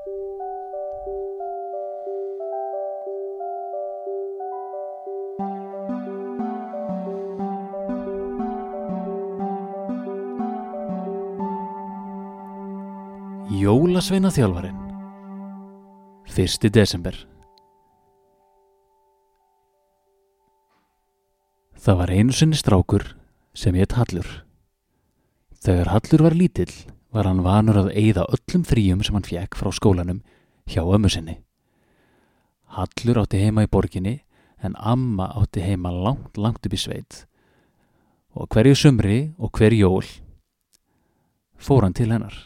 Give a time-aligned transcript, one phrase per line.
[0.00, 0.16] Jólasveina
[14.32, 14.80] þjálfarin
[16.32, 16.72] 1.
[16.72, 17.12] desember
[21.76, 23.04] Það var einu sinni strákur
[23.52, 24.24] sem hétt Hallur.
[25.60, 26.72] Þegar Hallur var lítill
[27.10, 30.22] var hann vanur að eigða öllum fríum sem hann fekk frá skólanum
[30.70, 31.40] hjá ömmu sinni.
[32.70, 34.20] Hallur átti heima í borginni
[34.62, 37.24] en amma átti heima langt, langt upp í sveit.
[38.36, 40.06] Og hverju sumri og hverju jól
[41.60, 42.36] fór hann til hennar.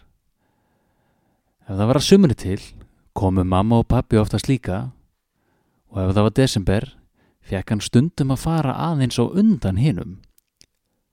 [1.68, 2.60] Ef það var að sumri til,
[3.14, 4.90] komu mamma og pappi oftast líka
[5.92, 6.86] og ef það var desember,
[7.44, 10.18] fekk hann stundum að fara aðeins á undan hinnum.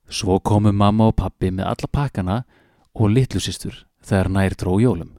[0.09, 2.37] Svo komu mamma og pappi með alla pakkana
[2.97, 5.15] og litlusistur þegar nær dró jólum.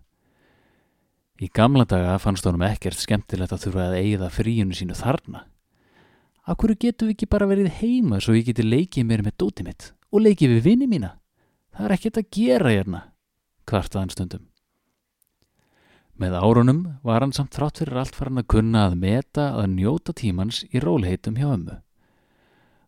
[1.43, 5.47] Í gamla daga fannst honum ekkert skemmtilegt að þurfa að eigða fríinu sínu þarna.
[6.47, 9.91] Akkur getum við ekki bara verið heima svo ég geti leikið mér með dóti mitt
[10.13, 11.17] og leikið við vini mína?
[11.73, 13.01] Það er ekkert að gera hérna,
[13.67, 14.49] kvartaðan stundum.
[16.21, 20.13] Með árunum var hann samt þrátt fyrir allt farin að kunna að meta að njóta
[20.15, 21.79] tímans í rólheitum hjá ömmu.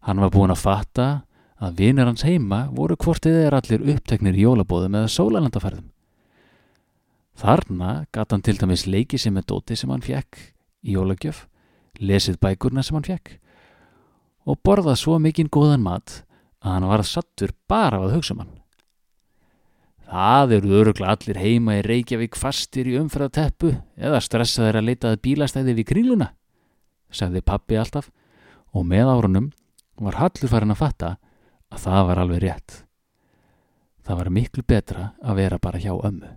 [0.04, 1.22] Hann var búin að fatta að
[1.78, 5.90] vinir hans heima voru hvortið er allir uppteknir í jólabóðum eða sólalandaferðum.
[7.34, 10.38] Þarna gata hann til dæmis leikið sem með dóti sem hann fekk
[10.84, 11.46] í jólagjöf,
[11.98, 13.38] lesið bækurna sem hann fekk
[14.44, 16.20] og borðað svo mikinn góðan mat
[16.60, 18.52] að hann var sattur bara að hugsa um hann.
[20.04, 25.74] Það eru öruglega allir heima í Reykjavík fastir í umfraðteppu eða stressaðir að leitaði bílastæði
[25.78, 26.28] við kríluna,
[27.10, 28.10] sagði pappi alltaf
[28.76, 29.50] og með árunum
[29.98, 31.10] var Hallur farin að fatta
[31.74, 32.80] að það var alveg rétt.
[34.04, 36.30] Það var miklu betra að vera bara hjá ömmu.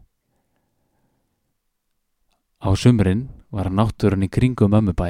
[2.57, 5.09] Á sumrin var náttúrun í kringum ömmubæ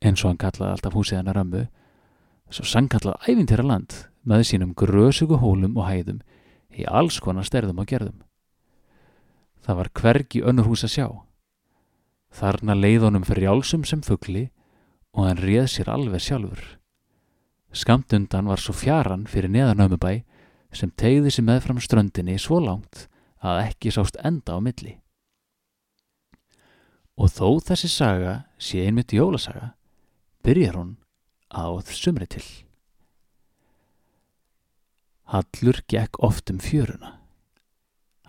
[0.00, 1.66] eins og hann kallaði alltaf húsið hennar ömmu,
[2.50, 6.22] svo sannkallað ævintýra land með sínum grösugu hólum og hæðum
[6.76, 8.22] í alls konar sterðum og gerðum.
[9.66, 11.06] Það var hvergi önnur hús að sjá.
[12.36, 14.48] Þarna leið honum fyrir jálsum sem fuggli
[15.16, 16.62] og hann réð sér alveg sjálfur.
[17.76, 20.22] Skamt undan var svo fjaran fyrir neðan ömubæ
[20.72, 23.02] sem tegði sér meðfram ströndinni svo langt
[23.44, 24.94] að ekki sást enda á milli.
[27.20, 29.74] Og þó þessi saga sé einmitt jólasaga,
[30.44, 30.94] byrjar hún
[31.52, 32.44] áð sumri til.
[35.28, 37.18] Hallur gekk oft um fjöruna.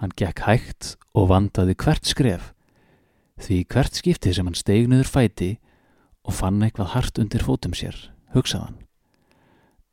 [0.02, 2.52] Hann gekk hægt og vandaði hvert skref,
[3.40, 5.54] því hvert skipti sem hann steig niður fæti
[6.28, 7.96] og fann eitthvað hart undir fótum sér,
[8.36, 8.87] hugsaðan.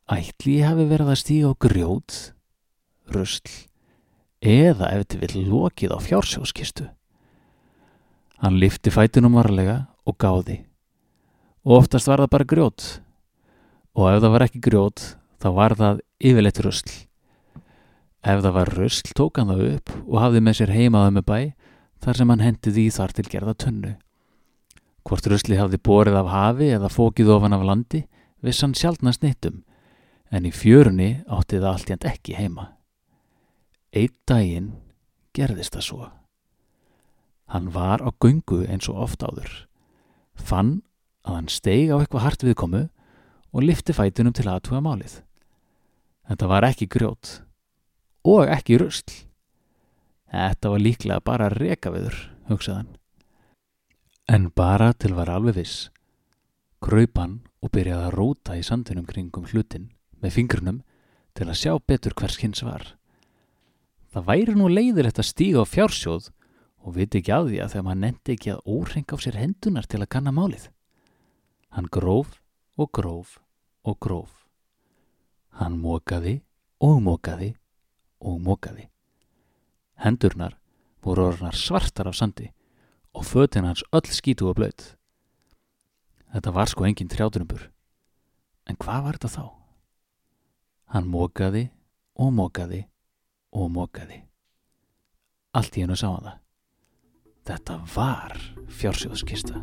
[0.05, 2.15] Ætli ég hafi verið að stíga á grjót,
[3.09, 3.49] rusl,
[4.37, 6.85] eða ef þið vil lokið á fjársjóskistu.
[8.37, 10.59] Hann lifti fætinum varlega og gáði,
[11.65, 12.87] og oftast var það bara grjót,
[13.97, 15.09] og ef það var ekki grjót,
[15.41, 16.95] þá var það yfirleitt rusl.
[18.21, 21.39] Ef það var rusl tók hann það upp og hafði með sér heimaða með bæ
[22.05, 23.97] þar sem hann hendið í þar til gerða tunnu.
[25.01, 28.05] Hvort rusli hafði borið af hafi eða fókið ofan af landi
[28.45, 29.63] viss hann sjálfna snittum
[30.35, 32.67] en í fjörunni átti það allt jænt ekki heima.
[33.95, 34.73] Eitt daginn
[35.35, 36.09] gerðist það svo.
[37.53, 39.51] Hann var á gungu eins og oft áður.
[40.35, 40.81] Fann
[41.23, 42.83] að hann steig á eitthvað hart viðkomu
[43.55, 45.21] og lifti fætunum til aðtuga málið.
[46.27, 47.39] Þetta var ekki grjót
[48.25, 49.21] og ekki rusl.
[50.35, 52.17] Þetta var líklega bara rekaviður,
[52.49, 52.95] hugsaðan.
[54.27, 55.91] En bara til var alveg viss.
[56.83, 60.79] Kraupan og byrjaði að róta í sandinum kringum hlutin með fingrunum
[61.35, 62.95] til að sjá betur hvers hins var.
[64.13, 66.29] Það væri nú leiðilegt að stíga á fjársjóð
[66.85, 69.87] og viti ekki að því að þegar maður nefndi ekki að óhreng á sér hendunar
[69.89, 70.69] til að kanna málið.
[71.75, 72.37] Hann gróf
[72.79, 73.39] og gróf
[73.83, 74.45] og gróf.
[75.59, 76.37] Hann mókaði
[76.79, 77.55] og mókaði
[78.23, 78.87] og mókaði.
[79.99, 80.55] Hendurnar
[81.03, 82.51] voru orðnar svartar af sandi
[83.15, 84.95] og fötin hans öll skítu og blöyt.
[86.33, 87.69] Þetta var sko engin trjáturumbur.
[88.67, 89.64] En hvað var þetta þá?
[90.93, 91.69] Hann mókaði
[92.15, 92.85] og mókaði
[93.55, 94.21] og mókaði.
[95.55, 96.41] Allt í hennu sá hann það.
[97.45, 98.39] Þetta var
[98.79, 99.59] fjársjóðskista.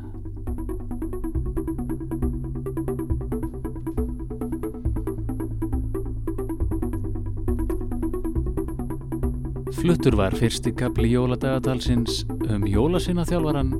[9.83, 13.75] Fluttur var fyrsti kapli jóladagatalsins um jólasina þjálfaran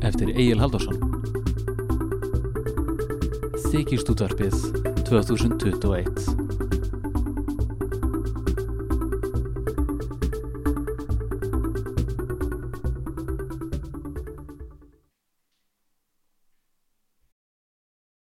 [0.00, 0.96] eftir Egil Haldarsson.
[3.68, 6.43] Þykist útvarpið 2021